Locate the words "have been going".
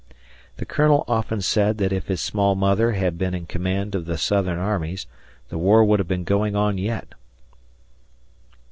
5.99-6.55